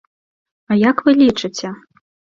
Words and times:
А 0.71 0.77
як 0.89 1.03
вы 1.09 1.13
лічыце? 1.21 1.75